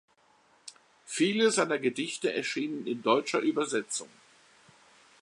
Viele 1.05 1.51
seiner 1.51 1.77
Gedichte 1.77 2.33
erschienen 2.33 2.87
in 2.87 3.03
deutscher 3.03 3.37
Übersetzung. 3.37 4.09